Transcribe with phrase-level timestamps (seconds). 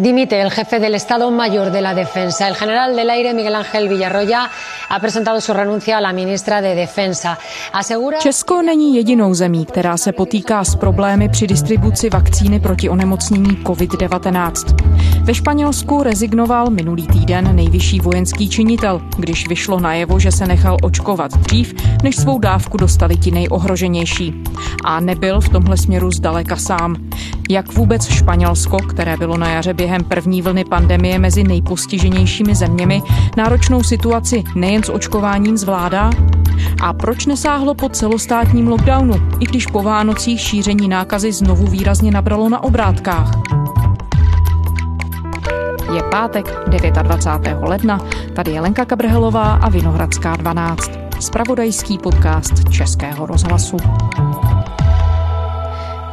[0.00, 2.48] Dimite el jefe del Estado Mayor de la Defensa.
[2.48, 4.48] El general del aire Miguel Ángel Villarroya
[4.88, 7.38] ha presentado su renuncia a la ministra de Defensa.
[7.72, 8.18] Asegura...
[8.18, 14.52] Česko není jedinou zemí, která se potýká s problémy při distribuci vakcíny proti onemocnění COVID-19.
[15.22, 21.32] Ve Španělsku rezignoval minulý týden nejvyšší vojenský činitel, když vyšlo najevo, že se nechal očkovat
[21.36, 24.34] dřív, než svou dávku dostali ti nejohroženější.
[24.84, 26.96] A nebyl v tomhle směru zdaleka sám.
[27.50, 33.02] Jak vůbec Španělsko, které bylo na jaře během první vlny pandemie mezi nejpostiženějšími zeměmi,
[33.36, 36.10] náročnou situaci nejen s očkováním zvládá?
[36.82, 42.48] A proč nesáhlo po celostátním lockdownu, i když po Vánocích šíření nákazy znovu výrazně nabralo
[42.48, 43.30] na obrátkách?
[45.94, 46.46] Je pátek
[47.02, 47.58] 29.
[47.62, 48.00] ledna,
[48.34, 50.90] tady je Lenka Kabrhelová a Vinohradská 12.
[51.20, 53.76] Spravodajský podcast Českého rozhlasu.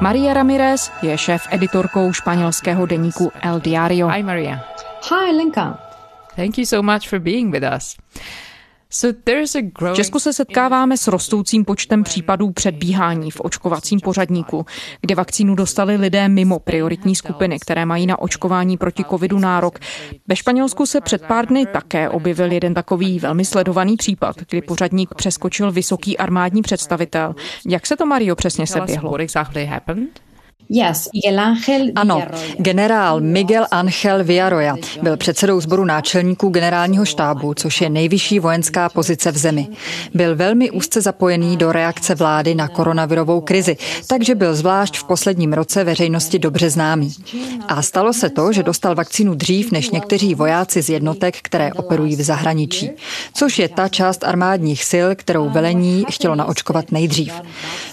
[0.02, 4.08] Maria Ramirez je šéf-editorkou španělského deníku El Diario.
[4.08, 4.60] Hi Maria.
[5.12, 5.80] Hi Lenka.
[6.36, 7.98] Thank you so much for being with us.
[9.92, 14.66] V Česku se setkáváme s rostoucím počtem případů předbíhání v očkovacím pořadníku,
[15.02, 19.80] kde vakcínu dostali lidé mimo prioritní skupiny, které mají na očkování proti covidu nárok.
[20.28, 25.16] Ve Španělsku se před pár dny také objevil jeden takový velmi sledovaný případ, kdy pořadník
[25.16, 27.36] přeskočil vysoký armádní představitel.
[27.68, 29.18] Jak se to, Mario, přesně se běhlo?
[31.96, 32.24] Ano,
[32.58, 39.32] generál Miguel Ángel Villarroya byl předsedou sboru náčelníků generálního štábu, což je nejvyšší vojenská pozice
[39.32, 39.68] v zemi.
[40.14, 45.54] Byl velmi úzce zapojený do reakce vlády na koronavirovou krizi, takže byl zvlášť v posledním
[45.54, 47.14] roce veřejnosti dobře známý.
[47.68, 52.16] A stalo se to, že dostal vakcínu dřív než někteří vojáci z jednotek, které operují
[52.16, 52.92] v zahraničí,
[53.34, 57.34] což je ta část armádních sil, kterou velení chtělo naočkovat nejdřív.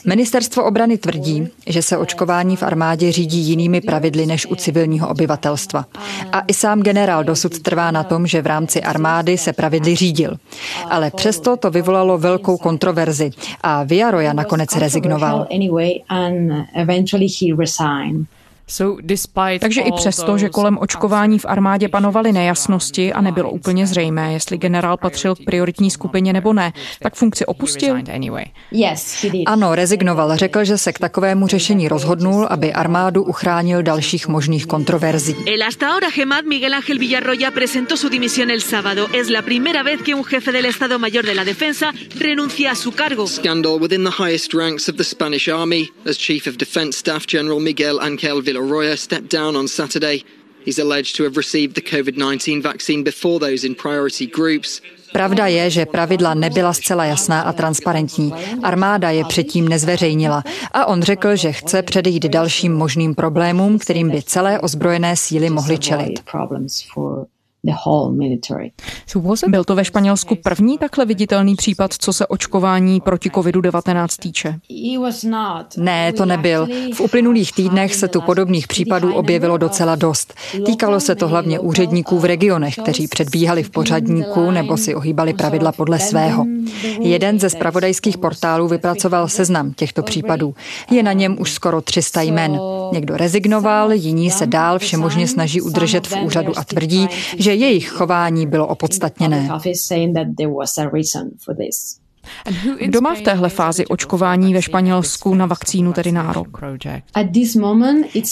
[0.06, 5.84] Ministerstvo obrany tvrdí, že se očkování v armádě řídí jinými pravidly než u civilního obyvatelstva.
[6.32, 10.36] A i sám generál dosud trvá na tom, že v rámci armády se pravidly řídil.
[10.90, 13.30] Ale přesto to vyvolalo velkou kontroverzi
[13.62, 15.47] a Viaroja nakonec rezignoval.
[19.60, 24.58] Takže i přesto, že kolem očkování v armádě panovaly nejasnosti a nebylo úplně zřejmé, jestli
[24.58, 26.72] generál patřil k prioritní skupině nebo ne,
[27.03, 27.97] tak funkci opustil?
[29.47, 30.36] Ano, rezignoval.
[30.36, 35.36] Řekl, že se k takovému řešení rozhodnul, aby armádu uchránil dalších možných kontroverzí.
[35.47, 39.08] El hasta ahora Gemad Miguel Ángel Villarroya presentó su dimisión el sábado.
[39.12, 42.74] Es la primera vez que un jefe del Estado Mayor de la Defensa renuncia a
[42.74, 43.26] su cargo.
[43.26, 47.60] Scandal within the highest ranks of the Spanish army as Chief of Defense Staff General
[47.60, 48.53] Miguel Ángel Villarroya
[48.97, 50.25] stepped down on Saturday.
[50.65, 54.81] He's alleged to have received the COVID 19 vaccine before those in priority groups.
[55.12, 58.32] Pravda je, že pravidla nebyla zcela jasná a transparentní.
[58.62, 60.42] Armáda je předtím nezveřejnila
[60.72, 65.78] a on řekl, že chce předejít dalším možným problémům, kterým by celé ozbrojené síly mohly
[65.78, 66.21] čelit.
[69.48, 74.58] Byl to ve Španělsku první takhle viditelný případ, co se očkování proti COVID-19 týče?
[75.76, 76.69] Ne, to nebyl.
[76.94, 80.34] V uplynulých týdnech se tu podobných případů objevilo docela dost.
[80.66, 85.72] Týkalo se to hlavně úředníků v regionech, kteří předbíhali v pořadníku nebo si ohýbali pravidla
[85.72, 86.44] podle svého.
[87.00, 90.54] Jeden ze spravodajských portálů vypracoval seznam těchto případů.
[90.91, 92.60] Je na něm už skoro 300 jmen.
[92.92, 97.08] Někdo rezignoval, jiní se dál všemožně snaží udržet v úřadu a tvrdí,
[97.38, 99.48] že jejich chování bylo opodstatněné.
[102.80, 106.48] Kdo má v téhle fázi očkování ve Španělsku na vakcínu tedy nárok?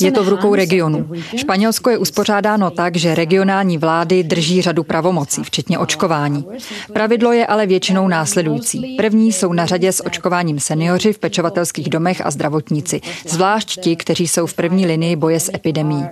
[0.01, 1.11] Je to v rukou regionu.
[1.37, 6.45] Španělsko je uspořádáno tak, že regionální vlády drží řadu pravomocí, včetně očkování.
[6.93, 8.97] Pravidlo je ale většinou následující.
[8.97, 14.29] První jsou na řadě s očkováním seniori v pečovatelských domech a zdravotníci, zvlášť ti, kteří
[14.29, 16.05] jsou v první linii boje s epidemí.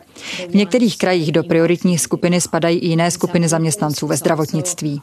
[0.50, 5.00] V některých krajích do prioritní skupiny spadají i jiné skupiny zaměstnanců ve zdravotnictví.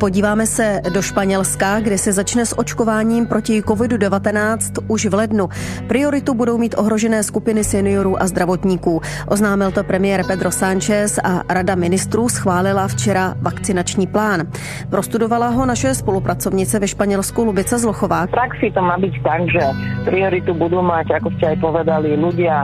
[0.00, 4.58] Podíváme se do Španělska, kde se začne s očkováním proti COVID-19
[4.88, 5.48] už v lednu.
[5.88, 9.00] Prioritu budou mít ohrožené skupiny seniorů a zdravotníků.
[9.28, 14.42] Oznámil to premiér Pedro Sánchez a Rada ministrů schválila včera vakcinační plán.
[14.90, 18.26] Prostudovala ho naše spolupracovnice ve Španělsku Lubica Zlochová.
[18.26, 19.60] V praxi to má být tak, že
[20.04, 22.56] prioritu budou mít, jako jste aj povedali, ľudia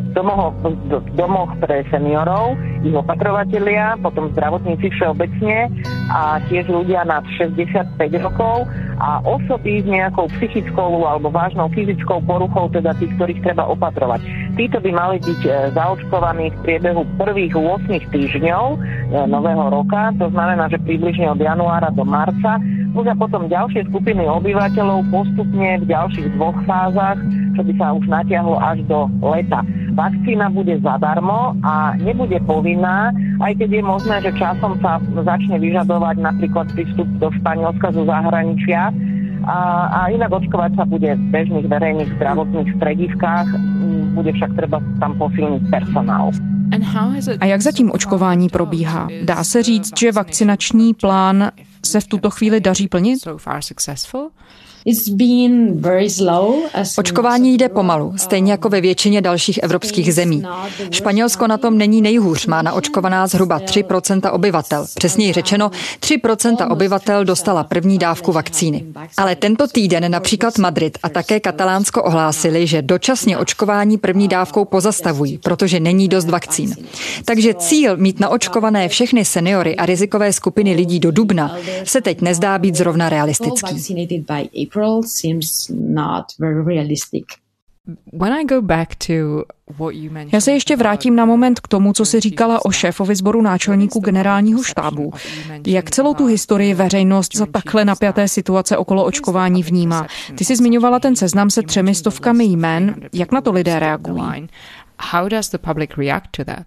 [0.00, 0.54] v domoch,
[0.88, 5.68] v domoch pre seniorov, ich opatrovatelia, potom zdravotníci všeobecne
[6.08, 8.68] a tiež ľudia nad 65 rokov
[9.00, 14.20] a osoby s nejakou psychickou alebo vážnou fyzickou poruchou, teda tých, ktorých treba opatrovať.
[14.60, 18.78] Títo by mali byť e, zaočkovaní v priebehu prvých 8 týždňov e,
[19.24, 22.60] nového roka, to znamená, že približne od januára do marca,
[22.92, 27.16] už a potom ďalšie skupiny obyvateľov postupne v ďalších dvoch fázach,
[27.56, 29.64] čo by sa už natiahlo až do leta.
[30.00, 33.12] Vakcína bude zadarmo a nebude povinná,
[33.44, 38.88] aj keď je možné, že časom sa začne vyžadovať napríklad prístup do Španielska zo zahraničia.
[39.40, 39.56] A,
[39.88, 43.48] a inak očkovať sa bude v bežných verejných zdravotných stredivkách,
[44.12, 46.28] bude však treba tam posilniť personál.
[47.40, 49.08] A jak zatím očkování probíhá?
[49.24, 51.50] Dá se říct, že vakcinační plán
[51.84, 53.18] se v tuto chvíli daří plnit?
[56.98, 60.42] Očkování jde pomalu, stejně jako ve většině dalších evropských zemí.
[60.90, 64.86] Španělsko na tom není nejhůř, má na očkovaná zhruba 3% obyvatel.
[64.94, 68.84] Přesněji řečeno, 3% obyvatel dostala první dávku vakcíny.
[69.16, 75.38] Ale tento týden například Madrid a také Katalánsko ohlásili, že dočasně očkování první dávkou pozastavují,
[75.38, 76.74] protože není dost vakcín.
[77.24, 82.58] Takže cíl mít naočkované všechny seniory a rizikové skupiny lidí do dubna se teď nezdá
[82.58, 84.00] být zrovna realistický.
[84.80, 87.24] April seems not very realistic.
[90.32, 94.00] Já se ještě vrátím na moment k tomu, co si říkala o šéfovi sboru náčelníků
[94.00, 95.12] generálního štábu.
[95.66, 100.06] Jak celou tu historii veřejnost za takhle napjaté situace okolo očkování vnímá?
[100.38, 102.94] Ty jsi zmiňovala ten seznam se třemi stovkami jmén.
[103.12, 104.48] Jak na to lidé reagují?
[105.00, 106.66] How does the public react to that?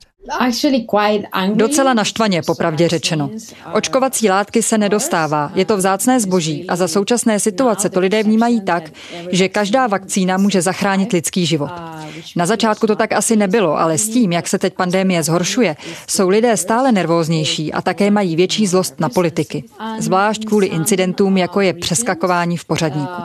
[1.53, 3.29] Docela naštvaně, popravdě řečeno.
[3.73, 8.61] Očkovací látky se nedostává, je to vzácné zboží a za současné situace to lidé vnímají
[8.61, 8.83] tak,
[9.29, 11.71] že každá vakcína může zachránit lidský život.
[12.35, 15.75] Na začátku to tak asi nebylo, ale s tím, jak se teď pandémie zhoršuje,
[16.07, 19.63] jsou lidé stále nervóznější a také mají větší zlost na politiky.
[19.99, 23.21] Zvlášť kvůli incidentům, jako je přeskakování v pořadníku.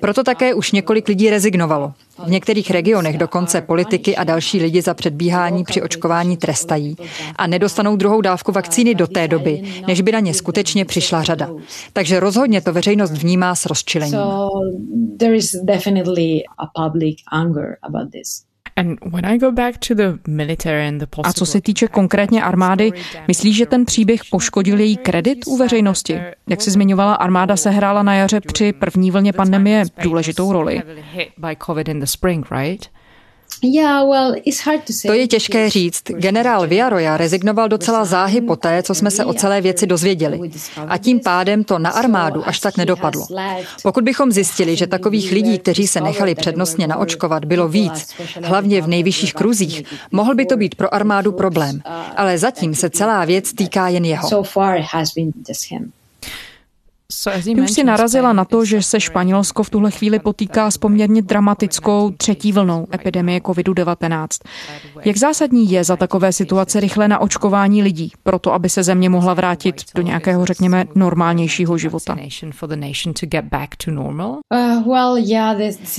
[0.00, 1.92] Proto také už několik lidí rezignovalo.
[2.26, 6.96] V některých regionech dokonce politiky a další lidi za předbíhání při očkování trestají
[7.36, 11.50] a nedostanou druhou dávku vakcíny do té doby, než by na ně skutečně přišla řada.
[11.92, 14.18] Takže rozhodně to veřejnost vnímá s rozčilením.
[21.24, 22.92] A co se týče konkrétně armády,
[23.28, 26.20] myslíš, že ten příběh poškodil její kredit u veřejnosti?
[26.48, 30.82] Jak jsi zmiňovala, armáda se hrála na jaře při první vlně pandemie důležitou roli.
[35.08, 36.02] To je těžké říct.
[36.08, 40.40] Generál Viaroja rezignoval docela záhy poté, co jsme se o celé věci dozvěděli.
[40.88, 43.26] A tím pádem to na armádu až tak nedopadlo.
[43.82, 48.06] Pokud bychom zjistili, že takových lidí, kteří se nechali přednostně naočkovat, bylo víc,
[48.42, 49.82] hlavně v nejvyšších kruzích,
[50.12, 51.80] mohl by to být pro armádu problém.
[52.16, 54.28] Ale zatím se celá věc týká jen jeho.
[57.44, 61.22] Ty už si narazila na to, že se Španělsko v tuhle chvíli potýká s poměrně
[61.22, 64.26] dramatickou třetí vlnou epidemie COVID-19.
[65.04, 69.74] Jak zásadní je za takové situace rychlé naočkování lidí, proto aby se země mohla vrátit
[69.94, 72.16] do nějakého, řekněme, normálnějšího života?
[74.50, 75.18] Uh,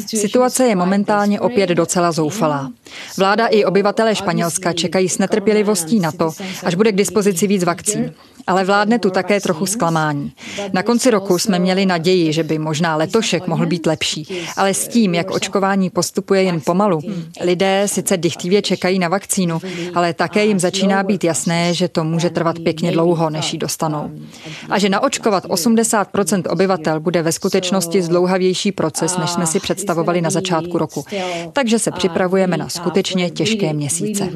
[0.06, 2.72] Situace je momentálně opět docela zoufalá.
[3.18, 6.32] Vláda i obyvatelé Španělska čekají s netrpělivostí na to,
[6.64, 8.14] až bude k dispozici víc vakcín.
[8.48, 10.34] Ale vládne tu také trochu zklamání.
[10.74, 14.28] Na konci roku jsme měli naději, že by možná letošek mohl být lepší,
[14.58, 17.00] ale s tím, jak očkování postupuje jen pomalu,
[17.42, 19.60] lidé sice dychtivě čekají na vakcínu,
[19.96, 24.12] ale také jim začíná být jasné, že to může trvat pěkně dlouho, než ji dostanou.
[24.70, 30.30] A že naočkovat 80% obyvatel bude ve skutečnosti zdlouhavější proces, než jsme si představovali na
[30.30, 31.06] začátku roku.
[31.54, 34.30] Takže se připravujeme na skutečně těžké měsíce.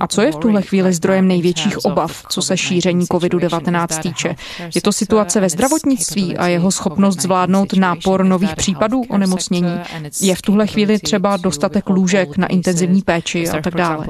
[0.00, 4.36] A co je v tuhle chvíli zdrojem největších obav, co se šíření COVID-19 týče?
[4.74, 9.80] Je to situace ve zdravotnictví a jeho schopnost zvládnout nápor nových případů onemocnění?
[10.20, 14.06] Je v tuhle chvíli třeba dostatek lůžek na intenzivní péči a tak dále?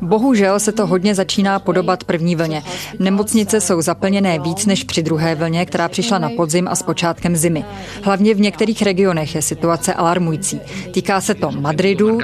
[0.00, 2.62] Bohužel se to hodně začíná podobat první vlně.
[2.98, 7.36] Nemocnice jsou zaplněné víc než při druhé vlně, která přišla na podzim a s počátkem
[7.36, 7.64] zimy.
[8.02, 10.60] Hlavně v některých regionech je situace alarmující.
[10.90, 12.18] Týká se to Madridu,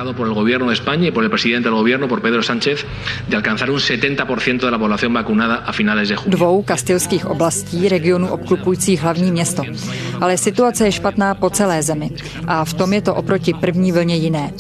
[6.27, 9.63] dvou kastilských oblastí, regionu obklupujících hlavní město.
[10.21, 12.11] Ale situace je špatná po celé zemi
[12.47, 14.53] a v tom je to oproti první vlně jiné.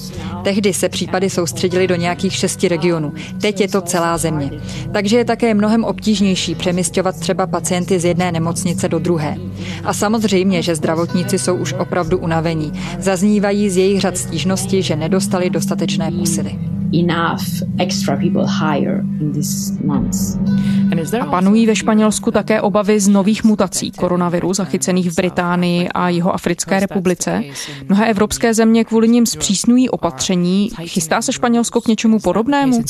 [0.45, 3.13] Tehdy se případy soustředili do nějakých šesti regionů.
[3.41, 4.51] Teď je to celá země.
[4.93, 9.37] Takže je také mnohem obtížnější přemysťovat třeba pacienty z jedné nemocnice do druhé.
[9.85, 12.73] A samozřejmě, že zdravotníci jsou už opravdu unavení.
[12.99, 19.85] Zaznívají z jejich řad stížnosti, že nedostali dostatečné posily enough extra people hire in these
[19.85, 20.39] months.
[21.21, 26.35] A panují ve Španělsku také obavy z nových mutací koronaviru zachycených v Británii a jeho
[26.35, 27.43] Africké republice.
[27.89, 30.71] Mnohé evropské země kvůli nim zpřísňují opatření.
[30.85, 32.83] Chystá se Španělsko k něčemu podobnému?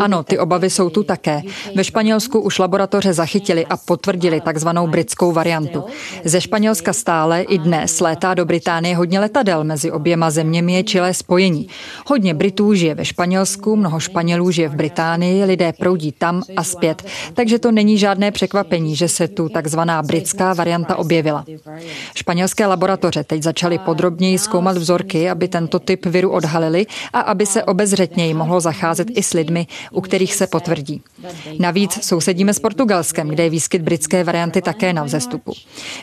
[0.00, 1.42] Ano, ty obavy jsou tu také.
[1.76, 5.84] Ve Španělsku už laboratoře zachytili a potvrdili takzvanou britskou variantu.
[6.24, 11.14] Ze Španělska stále i dnes létá do Británie hodně letadel, mezi oběma zeměmi je čilé
[11.14, 11.68] spojení.
[12.06, 17.02] Hodně Britů žije ve Španělsku, mnoho Španělů žije v Británii, lidé proudí tam a zpět.
[17.34, 21.44] Takže to není žádné překvapení, že se tu takzvaná britská varianta objevila.
[22.14, 27.64] Španělské laboratoře teď začaly podrobněji zkoumat vzorky, aby tento typ viru odhalili a aby se
[28.10, 31.02] obezřetněji mohlo zacházet i s lidmi, u kterých se potvrdí.
[31.58, 35.52] Navíc sousedíme s Portugalskem, kde je výskyt britské varianty také na vzestupu.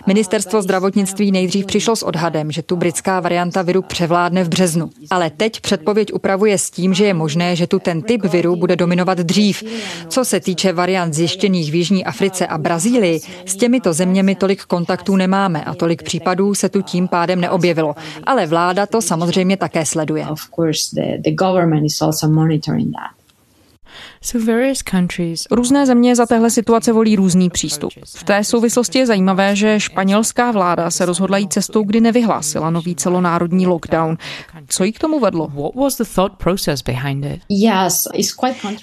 [0.07, 4.89] Ministerstvo zdravotnictví nejdřív přišlo s odhadem, že tu britská varianta viru převládne v březnu.
[5.09, 8.75] Ale teď předpověď upravuje s tím, že je možné, že tu ten typ viru bude
[8.75, 9.63] dominovat dřív.
[10.09, 15.15] Co se týče variant zjištěných v Jižní Africe a Brazílii, s těmito zeměmi tolik kontaktů
[15.15, 17.95] nemáme a tolik případů se tu tím pádem neobjevilo.
[18.23, 20.25] Ale vláda to samozřejmě také sleduje.
[22.01, 23.16] also monitoring that.
[25.51, 27.93] Různé země za téhle situace volí různý přístup.
[28.15, 32.95] V té souvislosti je zajímavé, že španělská vláda se rozhodla jít cestou, kdy nevyhlásila nový
[32.95, 34.17] celonárodní lockdown.
[34.67, 35.51] Co jí k tomu vedlo?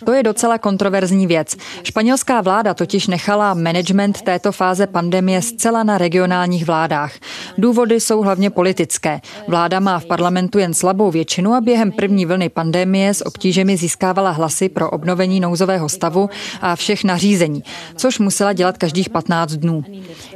[0.05, 1.57] To je docela kontroverzní věc.
[1.83, 7.13] Španělská vláda totiž nechala management této fáze pandemie zcela na regionálních vládách.
[7.59, 9.21] Důvody jsou hlavně politické.
[9.49, 14.31] Vláda má v parlamentu jen slabou většinu a během první vlny pandemie s obtížemi získávala
[14.31, 17.63] hlasy pro obnovení nouzového stavu a všech nařízení,
[17.97, 19.85] což musela dělat každých 15 dnů.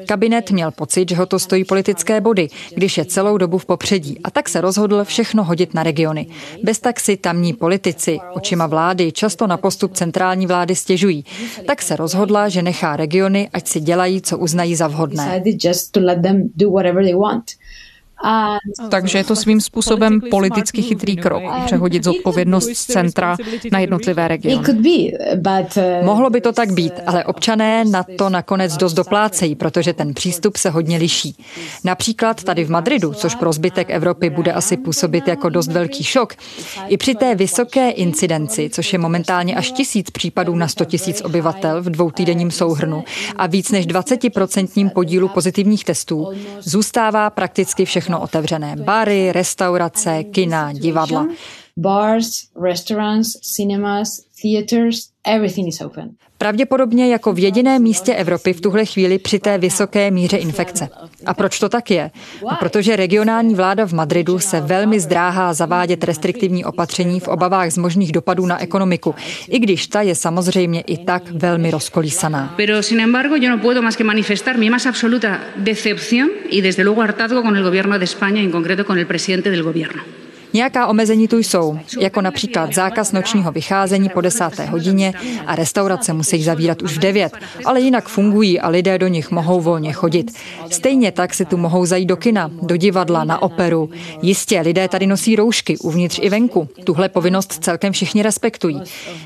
[0.06, 4.18] Kabinet měl pocit, že ho to stojí politické body, když je celou dobu v popředí
[4.24, 6.26] a tak se rozhodl všechno hodit na regiony.
[6.62, 11.24] Bez tak si tamní politici, očima vlády, často na postup centrální vlády stěžují.
[11.66, 15.42] Tak se rozhodla, že nechá regiony, ať si dělají, co uznají za vhodné.
[18.90, 23.36] Takže je to svým způsobem politicky chytrý krok, přehodit zodpovědnost z centra
[23.72, 24.56] na jednotlivé regiony.
[24.56, 30.14] Uh, Mohlo by to tak být, ale občané na to nakonec dost doplácejí, protože ten
[30.14, 31.36] přístup se hodně liší.
[31.84, 36.34] Například tady v Madridu, což pro zbytek Evropy bude asi působit jako dost velký šok,
[36.88, 41.82] i při té vysoké incidenci, což je momentálně až tisíc případů na 100 tisíc obyvatel
[41.82, 43.04] v dvoutýdenním souhrnu
[43.36, 46.28] a víc než 20% podílu pozitivních testů,
[46.60, 48.76] zůstává prakticky všechno všechno otevřené.
[48.76, 51.26] Bary, restaurace, kina, divadla.
[51.80, 52.30] Bars,
[52.62, 56.10] restaurants, cinemas, theaters, everything is open.
[56.38, 60.88] Pravděpodobně jako v jediném místě Evropy v tuhle chvíli při té vysoké míře infekce.
[61.26, 62.10] A proč to tak je?
[62.42, 67.78] No, protože regionální vláda v Madridu se velmi zdráhá zavádět restriktivní opatření v obavách z
[67.78, 69.14] možných dopadů na ekonomiku,
[69.48, 72.54] i když ta je samozřejmě i tak velmi rozkolísaná.
[72.56, 76.84] Pero sin embargo yo no puedo más que manifestar mi más absoluta decepción y desde
[76.84, 80.27] luego hartazgo con el gobierno de España, en concreto con el presidente del gobierno.
[80.52, 85.14] Nějaká omezení tu jsou, jako například zákaz nočního vycházení po desáté hodině
[85.46, 87.32] a restaurace musí zavírat už v devět,
[87.64, 90.32] ale jinak fungují a lidé do nich mohou volně chodit.
[90.70, 93.90] Stejně tak si tu mohou zajít do kina, do divadla, na operu.
[94.22, 96.68] Jistě, lidé tady nosí roušky uvnitř i venku.
[96.84, 98.82] Tuhle povinnost celkem všichni respektují.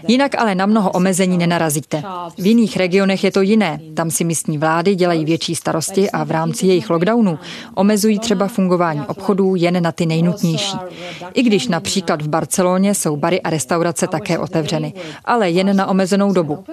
[0.09, 2.03] Jinak ale na mnoho omezení nenarazíte.
[2.39, 3.81] V jiných regionech je to jiné.
[3.95, 7.39] Tam si místní vlády dělají větší starosti a v rámci jejich lockdownu
[7.75, 10.77] omezují třeba fungování obchodů jen na ty nejnutnější.
[11.35, 14.93] I když například v Barceloně jsou bary a restaurace také otevřeny,
[15.25, 16.65] ale jen na omezenou dobu.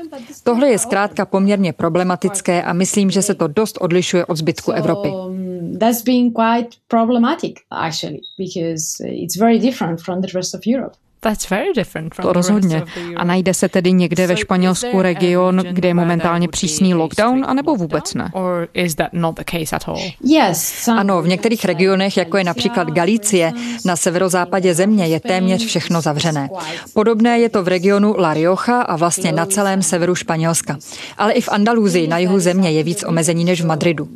[0.43, 5.09] Tohle je zkrátka poměrně problematické a myslím, že se to dost odlišuje od zbytku Evropy.
[5.79, 10.93] That's been quite problematic actually because it's very different from the rest of Europe.
[12.21, 12.83] To rozhodně.
[13.15, 18.13] A najde se tedy někde ve Španělsku region, kde je momentálně přísný lockdown, anebo vůbec
[18.13, 18.29] ne?
[20.97, 23.53] Ano, v některých regionech, jako je například Galície,
[23.85, 26.49] na severozápadě země je téměř všechno zavřené.
[26.93, 30.77] Podobné je to v regionu La Rioja a vlastně na celém severu Španělska.
[31.17, 34.07] Ale i v Andaluzii na jihu země je víc omezení než v Madridu.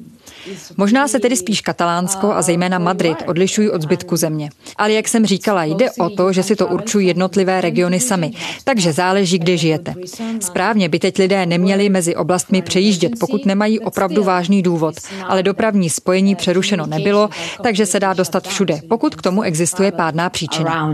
[0.78, 4.50] Možná se tedy spíš Katalánsko a zejména Madrid odlišují od zbytku země.
[4.78, 8.32] Ale jak jsem říkala, jde o to, že si to určují jednotlivé regiony sami,
[8.64, 9.94] takže záleží, kde žijete.
[10.40, 14.96] Správně by teď lidé neměli mezi oblastmi přejíždět, pokud nemají opravdu vážný důvod,
[15.28, 17.30] ale dopravní spojení přerušeno nebylo,
[17.64, 20.94] takže se dá dostat všude, pokud k tomu existuje pádná příčina.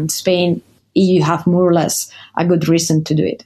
[2.39, 3.43] A good reason to do it.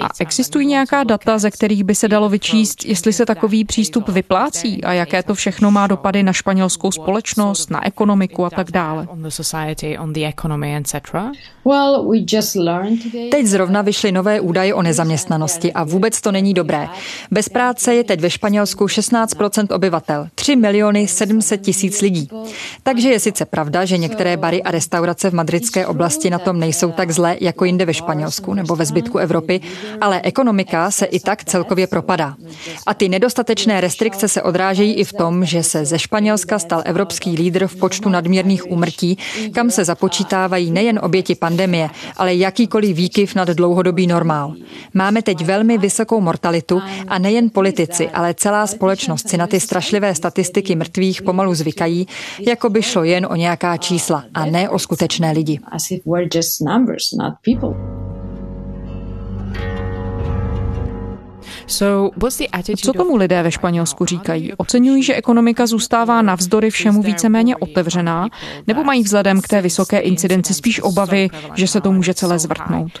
[0.00, 4.84] A existují nějaká data, ze kterých by se dalo vyčíst, jestli se takový přístup vyplácí
[4.84, 9.08] a jaké to všechno má dopady na španělskou společnost, na ekonomiku a tak dále?
[13.30, 16.88] Teď zrovna vyšly nové údaje o nezaměstnanosti a vůbec to není dobré.
[17.30, 22.28] Bez práce je teď ve Španělsku 16% obyvatel, 3 miliony 700 tisíc lidí.
[22.82, 26.92] Takže je sice pravda, že některé bary a restaurace v madridské oblasti na tom nejsou
[26.92, 29.60] tak zlé jako jinde ve Španělsku nebo ve zbytku Evropy,
[30.00, 32.34] ale ekonomika se i tak celkově propadá.
[32.86, 37.36] A ty nedostatečné restrikce se odrážejí i v tom, že se ze Španělska stal evropský
[37.36, 39.18] lídr v počtu nadměrných úmrtí,
[39.52, 44.54] kam se započítávají nejen oběti pandemie, ale jakýkoliv výkyv nad dlouhodobý normál.
[44.94, 50.14] Máme teď velmi vysokou mortalitu a nejen politici, ale celá společnost si na ty strašlivé
[50.14, 52.06] statistiky mrtvých pomalu zvykají,
[52.46, 55.60] jako by šlo jen o nějaká čísla a ne o skutečné lidi.
[62.76, 64.52] Co tomu lidé ve Španělsku říkají?
[64.56, 68.28] Oceňují, že ekonomika zůstává navzdory všemu víceméně otevřená,
[68.66, 72.92] nebo mají vzhledem k té vysoké incidenci spíš obavy, že se to může celé zvrtnout?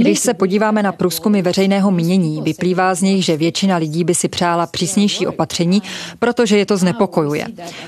[0.00, 4.28] Když se podíváme na průzkumy veřejného mínění, vyplývá z nich, že většina lidí by si
[4.28, 5.82] přála přísnější opatření,
[6.18, 7.46] protože je to znepokojuje.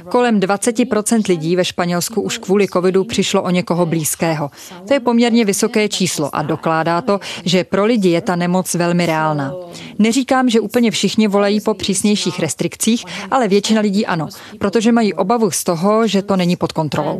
[0.08, 4.50] Kolem 20% lidí ve Španělsku už kvůli covidu přišlo o někoho blízkého.
[4.88, 9.06] To je poměrně vysoké číslo a dokládá to, že pro lidi je ta nemoc velmi
[9.06, 9.54] reálná.
[9.98, 14.28] Neříkám, že úplně všichni volají po přísnějších restrikcích, ale většina lidí ano,
[14.58, 17.18] protože mají obavu z toho, že to není pod kontrolou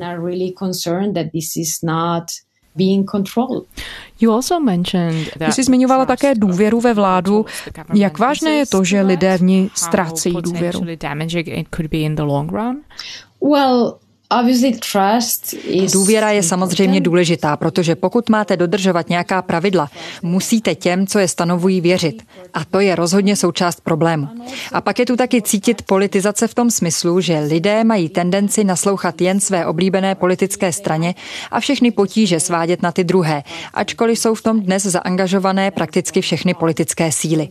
[2.76, 3.64] being controlled.
[4.21, 7.47] You also mentioned Ty jsi zmiňovala také důvěru ve vládu.
[7.95, 10.81] Jak vážné je to, že lidé v ní ztrácejí důvěru?
[13.40, 13.99] Well,
[15.93, 19.90] Důvěra je samozřejmě důležitá, protože pokud máte dodržovat nějaká pravidla,
[20.23, 22.23] musíte těm, co je stanovují, věřit.
[22.54, 24.28] A to je rozhodně součást problému.
[24.73, 29.21] A pak je tu taky cítit politizace v tom smyslu, že lidé mají tendenci naslouchat
[29.21, 31.14] jen své oblíbené politické straně
[31.50, 33.43] a všechny potíže svádět na ty druhé,
[33.75, 37.49] ačkoliv jsou v tom dnes zaangažované prakticky všechny politické síly.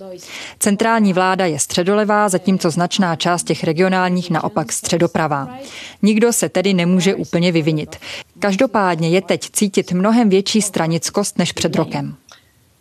[0.60, 5.50] Centrální vláda je středolevá, zatímco značná část těch regionálních naopak středopravá.
[6.01, 7.96] Nikdo se tedy nemůže úplně vyvinit.
[8.39, 12.15] Každopádně je teď cítit mnohem větší stranickost než před rokem.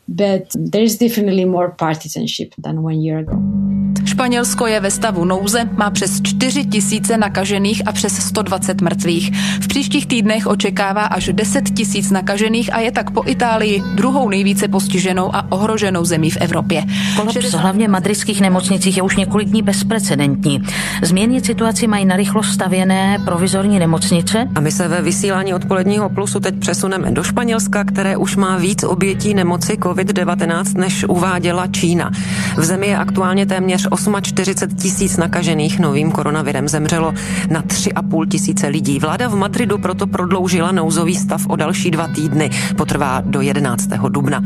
[0.09, 3.62] But there's definitely more partisanship than one year ago.
[4.04, 9.30] Španělsko je ve stavu nouze, má přes 4 tisíce nakažených a přes 120 mrtvých.
[9.60, 14.69] V příštích týdnech očekává až 10 tisíc nakažených a je tak po Itálii druhou nejvíce
[14.69, 16.84] postiženou a ohroženou zemí v Evropě.
[17.17, 20.62] Kolaps hlavně v madridských nemocnicích je už několik dní bezprecedentní.
[21.02, 24.49] Změnit situaci mají narychlo stavěné provizorní nemocnice.
[24.54, 28.84] A my se ve vysílání odpoledního plusu teď přesuneme do Španělska, které už má víc
[28.84, 32.11] obětí nemoci COVID-19, než uváděla Čína.
[32.57, 33.89] V zemi je aktuálně téměř
[34.23, 37.15] 48 tisíc nakažených novým koronavirem zemřelo
[37.50, 38.99] na 3,5 tisíce lidí.
[38.99, 42.50] Vláda v Madridu proto prodloužila nouzový stav o další dva týdny.
[42.76, 43.89] Potrvá do 11.
[44.09, 44.43] dubna.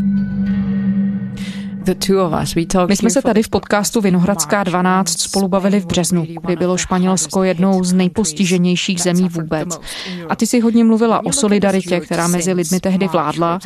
[2.89, 7.43] My jsme se tady v podcastu Vinohradská 12 spolu bavili v březnu, kdy bylo Španělsko
[7.43, 9.81] jednou z nejpostiženějších zemí vůbec.
[10.29, 13.59] A ty si hodně mluvila o solidaritě, která mezi lidmi tehdy vládla.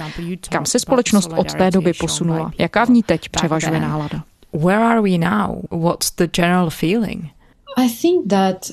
[0.51, 2.53] Kam se společnost od té doby posunula?
[2.59, 4.23] Jaká v ní teď převažuje nálada?
[4.53, 5.67] where are we now?
[5.71, 7.31] What's the general feeling?
[7.77, 8.71] I think that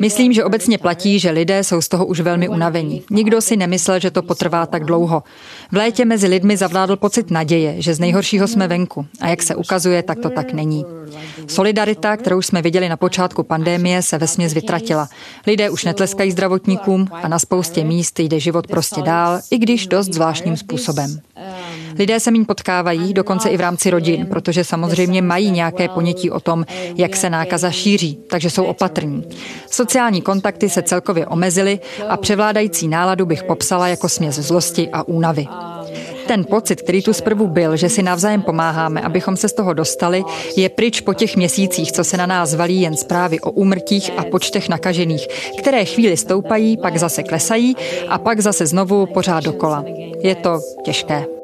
[0.00, 3.02] Myslím, že obecně platí, že lidé jsou z toho už velmi unavení.
[3.10, 5.22] Nikdo si nemyslel, že to potrvá tak dlouho.
[5.72, 9.06] V létě mezi lidmi zavládl pocit naděje, že z nejhoršího jsme venku.
[9.20, 10.84] A jak se ukazuje, tak to tak není.
[11.46, 15.08] Solidarita, kterou jsme viděli na počátku pandémie, se vesměs vytratila.
[15.46, 20.12] Lidé už netleskají zdravotníkům a na spoustě míst jde život prostě dál, i když dost
[20.12, 21.20] zvláštním způsobem.
[21.98, 26.40] Lidé se méně potkávají, dokonce i v rámci rodin, protože samozřejmě mají nějaké ponětí o
[26.40, 29.24] tom, jak se nákaza šíří, takže jsou opatrní.
[29.70, 35.46] Sociální kontakty se celkově omezily a převládající náladu bych popsala jako směs zlosti a únavy.
[36.26, 40.24] Ten pocit, který tu zprvu byl, že si navzájem pomáháme, abychom se z toho dostali,
[40.56, 44.24] je pryč po těch měsících, co se na nás valí jen zprávy o úmrtích a
[44.24, 45.28] počtech nakažených,
[45.58, 47.76] které chvíli stoupají, pak zase klesají
[48.08, 49.84] a pak zase znovu pořád dokola.
[50.22, 51.35] Je to těžké.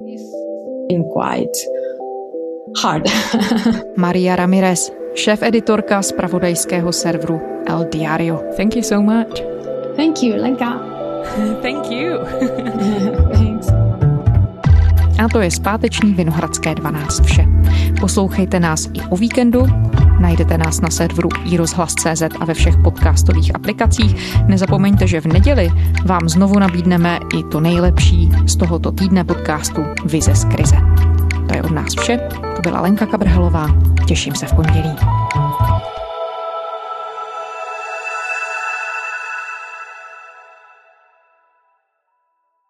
[3.96, 8.42] Maria Ramirez, šéf-editorka z pravodajského serveru El Diario.
[8.56, 9.42] Thank you so much.
[9.96, 10.80] Thank you, Lenka.
[11.62, 12.18] Thank you.
[13.36, 13.81] Thanks.
[15.24, 17.44] A to je zpáteční Vinohradské 12 vše.
[18.00, 19.66] Poslouchejte nás i o víkendu
[20.20, 24.38] Najdete nás na serveru iRozhlas.cz a ve všech podcastových aplikacích.
[24.46, 25.70] Nezapomeňte, že v neděli
[26.04, 30.76] vám znovu nabídneme i to nejlepší z tohoto týdne podcastu Vize z krize.
[31.48, 32.18] To je od nás vše.
[32.56, 33.66] To byla Lenka Kabrhelová.
[34.06, 34.92] Těším se v pondělí.